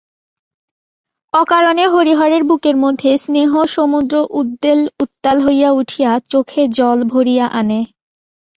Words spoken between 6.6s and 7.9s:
জল ভরিয়া আনে।